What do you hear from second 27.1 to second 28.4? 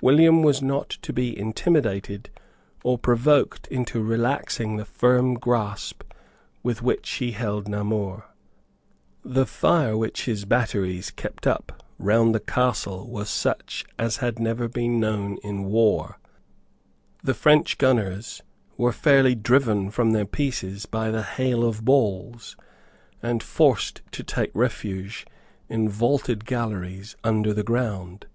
under the ground.